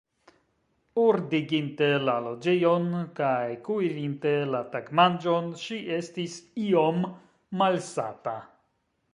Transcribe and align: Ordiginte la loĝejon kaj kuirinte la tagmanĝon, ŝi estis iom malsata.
Ordiginte 1.01 1.89
la 2.07 2.15
loĝejon 2.27 2.87
kaj 3.19 3.43
kuirinte 3.69 4.33
la 4.55 4.63
tagmanĝon, 4.73 5.53
ŝi 5.67 5.79
estis 5.99 6.41
iom 6.67 7.09
malsata. 7.63 8.39